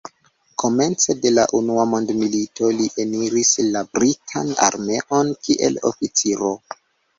[0.61, 6.55] Komence de la unua mondmilito li eniris la britan armeon kiel oficiro.